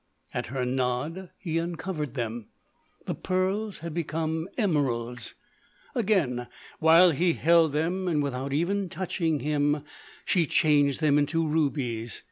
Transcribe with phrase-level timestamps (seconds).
[0.33, 2.47] At her nod he uncovered them.
[3.05, 5.35] The pearls had become emeralds.
[5.93, 6.47] Again,
[6.79, 9.83] while he held them, and without even touching him,
[10.25, 12.19] she changed them into rubies.